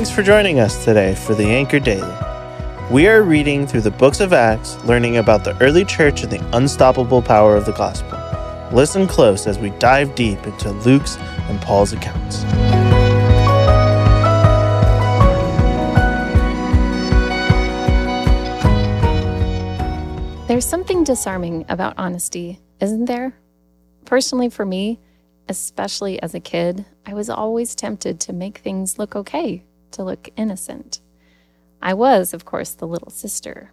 [0.00, 2.16] Thanks for joining us today for the Anchor Daily.
[2.90, 6.56] We are reading through the books of Acts, learning about the early church and the
[6.56, 8.18] unstoppable power of the gospel.
[8.74, 12.44] Listen close as we dive deep into Luke's and Paul's accounts.
[20.48, 23.34] There's something disarming about honesty, isn't there?
[24.06, 24.98] Personally, for me,
[25.50, 29.62] especially as a kid, I was always tempted to make things look okay,
[29.92, 31.00] to look innocent.
[31.82, 33.72] I was, of course, the little sister.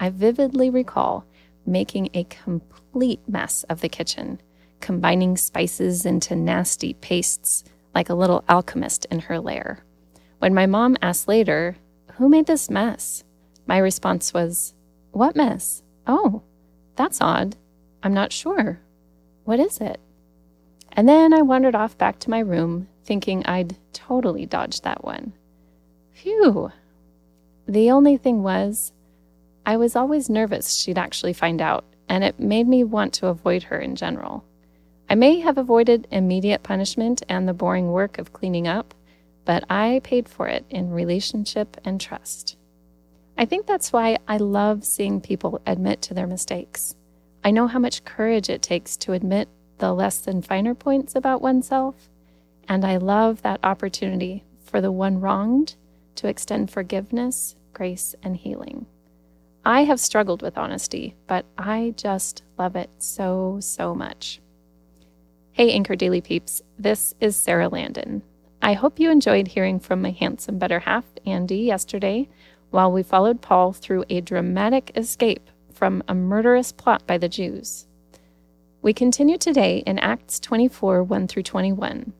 [0.00, 1.24] I vividly recall
[1.66, 4.40] making a complete mess of the kitchen,
[4.80, 7.64] combining spices into nasty pastes
[7.94, 9.84] like a little alchemist in her lair.
[10.38, 11.76] When my mom asked later,
[12.14, 13.24] Who made this mess?
[13.66, 14.74] My response was,
[15.10, 15.82] What mess?
[16.06, 16.42] Oh,
[16.96, 17.56] that's odd.
[18.02, 18.80] I'm not sure.
[19.44, 20.00] What is it?
[20.92, 25.32] And then I wandered off back to my room, thinking I'd totally dodged that one.
[26.12, 26.70] Phew.
[27.66, 28.92] The only thing was,
[29.64, 33.62] I was always nervous she'd actually find out, and it made me want to avoid
[33.64, 34.44] her in general.
[35.08, 38.92] I may have avoided immediate punishment and the boring work of cleaning up,
[39.46, 42.58] but I paid for it in relationship and trust.
[43.38, 46.94] I think that's why I love seeing people admit to their mistakes.
[47.42, 51.40] I know how much courage it takes to admit the less than finer points about
[51.40, 52.10] oneself,
[52.68, 55.74] and I love that opportunity for the one wronged
[56.16, 58.86] to extend forgiveness, grace, and healing.
[59.64, 64.40] I have struggled with honesty, but I just love it so, so much.
[65.52, 68.22] Hey, Anchor Daily peeps, this is Sarah Landon.
[68.62, 72.28] I hope you enjoyed hearing from my handsome better half, Andy, yesterday
[72.70, 77.86] while we followed Paul through a dramatic escape from a murderous plot by the Jews.
[78.82, 82.12] We continue today in Acts 24 1 through 21,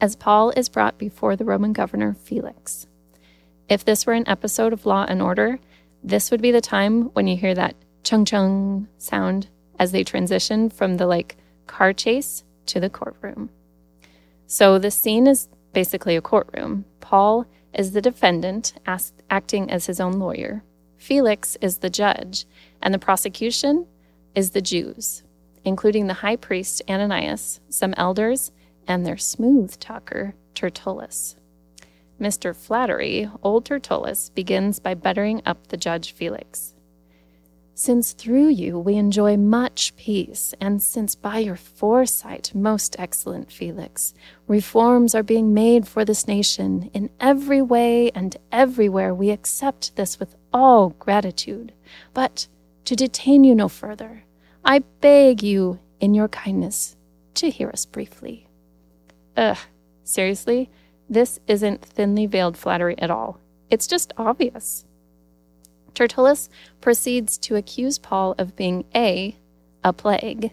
[0.00, 2.86] as Paul is brought before the Roman governor Felix.
[3.68, 5.58] If this were an episode of Law and Order,
[6.02, 9.48] this would be the time when you hear that chung chung sound
[9.78, 11.36] as they transition from the like
[11.66, 13.50] car chase to the courtroom.
[14.46, 16.84] So the scene is basically a courtroom.
[17.00, 18.74] Paul is the defendant,
[19.28, 20.62] acting as his own lawyer.
[20.96, 22.46] Felix is the judge,
[22.80, 23.86] and the prosecution
[24.34, 25.22] is the Jews,
[25.64, 28.50] including the high priest Ananias, some elders,
[28.88, 31.36] and their smooth talker, Tertullus.
[32.20, 32.56] Mr.
[32.56, 36.74] Flattery, old Tertullus, begins by buttering up the judge Felix
[37.78, 44.14] since through you we enjoy much peace, and since by your foresight, most excellent Felix,
[44.48, 50.18] reforms are being made for this nation, in every way and everywhere we accept this
[50.18, 51.72] with all gratitude.
[52.12, 52.48] But
[52.84, 54.24] to detain you no further,
[54.64, 56.96] I beg you, in your kindness,
[57.34, 58.47] to hear us briefly.
[59.38, 59.56] Ugh,
[60.02, 60.68] seriously,
[61.08, 63.38] this isn't thinly veiled flattery at all.
[63.70, 64.84] It's just obvious.
[65.94, 66.48] Tertullus
[66.80, 69.36] proceeds to accuse Paul of being A,
[69.84, 70.52] a plague.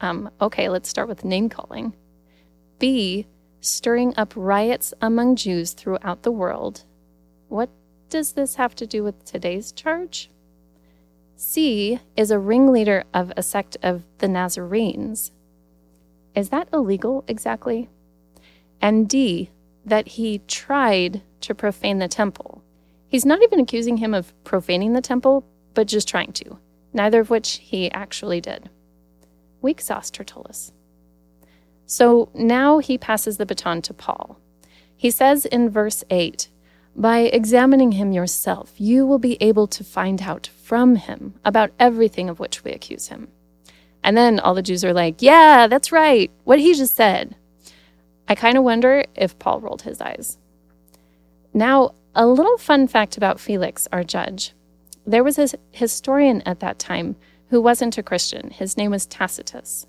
[0.00, 1.92] Um, okay, let's start with name calling.
[2.78, 3.26] B,
[3.60, 6.84] stirring up riots among Jews throughout the world.
[7.48, 7.68] What
[8.10, 10.30] does this have to do with today's charge?
[11.34, 15.32] C is a ringleader of a sect of the Nazarenes.
[16.36, 17.88] Is that illegal exactly?
[18.80, 19.50] And D,
[19.84, 22.62] that he tried to profane the temple.
[23.08, 26.58] He's not even accusing him of profaning the temple, but just trying to,
[26.92, 28.70] neither of which he actually did.
[29.62, 30.72] Weak sauce, Tertullus.
[31.86, 34.38] So now he passes the baton to Paul.
[34.96, 36.48] He says in verse 8,
[36.94, 42.28] By examining him yourself, you will be able to find out from him about everything
[42.28, 43.28] of which we accuse him.
[44.04, 47.34] And then all the Jews are like, Yeah, that's right, what he just said.
[48.30, 50.38] I kind of wonder if Paul rolled his eyes.
[51.52, 54.52] Now, a little fun fact about Felix, our judge.
[55.04, 57.16] There was a historian at that time
[57.48, 58.50] who wasn't a Christian.
[58.50, 59.84] His name was Tacitus.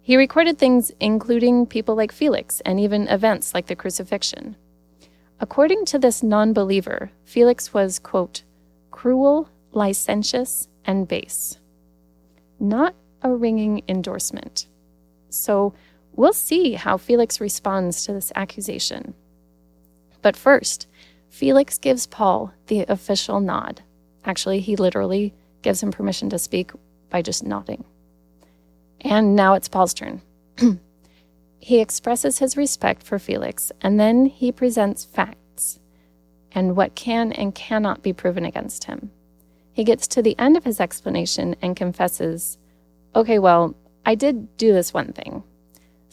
[0.00, 4.56] He recorded things including people like Felix and even events like the crucifixion.
[5.38, 8.44] According to this non believer, Felix was, quote,
[8.92, 11.58] cruel, licentious, and base.
[12.58, 14.68] Not a ringing endorsement.
[15.28, 15.74] So
[16.16, 19.14] we'll see how Felix responds to this accusation.
[20.22, 20.86] But first,
[21.28, 23.82] Felix gives Paul the official nod.
[24.24, 26.70] Actually, he literally gives him permission to speak
[27.10, 27.84] by just nodding.
[29.00, 30.22] And now it's Paul's turn.
[31.58, 35.80] he expresses his respect for Felix, and then he presents facts
[36.52, 39.10] and what can and cannot be proven against him.
[39.72, 42.58] He gets to the end of his explanation and confesses,
[43.16, 43.74] Okay, well,
[44.06, 45.42] I did do this one thing.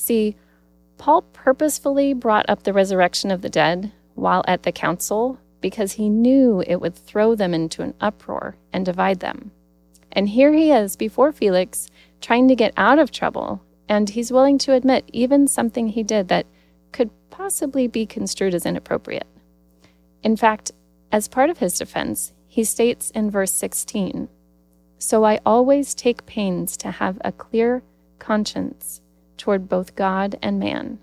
[0.00, 0.34] See,
[0.96, 6.08] Paul purposefully brought up the resurrection of the dead while at the council because he
[6.08, 9.50] knew it would throw them into an uproar and divide them.
[10.10, 11.90] And here he is before Felix,
[12.22, 13.60] trying to get out of trouble,
[13.90, 16.46] and he's willing to admit even something he did that
[16.92, 19.26] could possibly be construed as inappropriate.
[20.22, 20.72] In fact,
[21.12, 24.30] as part of his defense, he states in verse 16
[24.98, 27.82] So I always take pains to have a clear
[28.18, 29.02] conscience
[29.40, 30.98] toward both God and man.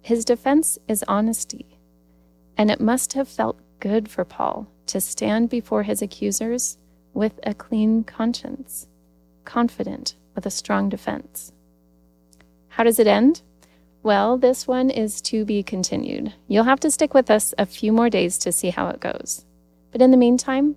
[0.00, 1.78] His defense is honesty,
[2.56, 6.78] and it must have felt good for Paul to stand before his accusers
[7.12, 8.88] with a clean conscience,
[9.44, 11.52] confident with a strong defense.
[12.68, 13.42] How does it end?
[14.02, 16.32] Well, this one is to be continued.
[16.48, 19.44] You'll have to stick with us a few more days to see how it goes.
[19.92, 20.76] But in the meantime,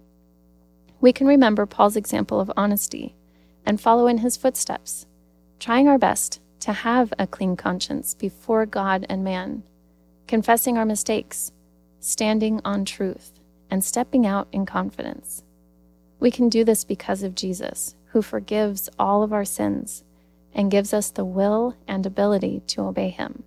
[1.00, 3.16] we can remember Paul's example of honesty
[3.66, 5.06] and follow in his footsteps,
[5.60, 9.63] trying our best to have a clean conscience before God and man,
[10.27, 11.51] confessing our mistakes,
[12.00, 13.33] standing on truth,
[13.69, 15.44] and stepping out in confidence.
[16.21, 20.06] We can do this because of Jesus, who forgives all of our sins
[20.54, 23.44] and gives us the will and ability to obey him.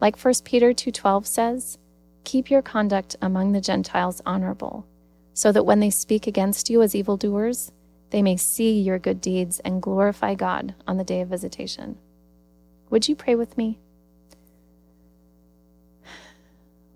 [0.00, 1.78] Like 1 Peter 2:12 says,
[2.24, 4.86] keep your conduct among the Gentiles honorable,
[5.34, 7.70] so that when they speak against you as evildoers,
[8.08, 11.98] they may see your good deeds and glorify God on the day of visitation.
[12.90, 13.78] Would you pray with me?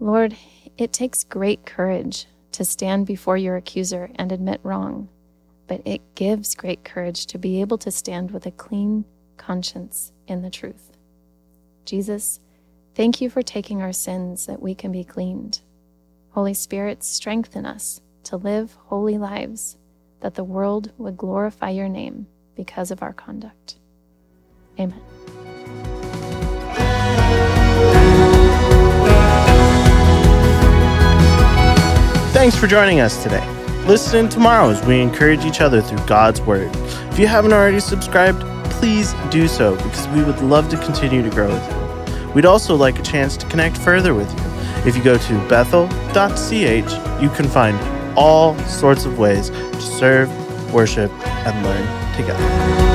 [0.00, 0.36] Lord,
[0.76, 5.08] it takes great courage to stand before your accuser and admit wrong,
[5.66, 9.04] but it gives great courage to be able to stand with a clean
[9.36, 10.92] conscience in the truth.
[11.84, 12.38] Jesus,
[12.94, 15.62] thank you for taking our sins that we can be cleaned.
[16.30, 19.76] Holy Spirit, strengthen us to live holy lives,
[20.20, 23.78] that the world would glorify your name because of our conduct.
[24.78, 25.17] Amen.
[32.58, 33.46] For joining us today.
[33.86, 36.68] Listen tomorrow as we encourage each other through God's Word.
[37.12, 38.40] If you haven't already subscribed,
[38.72, 42.32] please do so because we would love to continue to grow with you.
[42.32, 44.88] We'd also like a chance to connect further with you.
[44.88, 47.78] If you go to bethel.ch, you can find
[48.18, 50.28] all sorts of ways to serve,
[50.74, 52.87] worship, and learn together.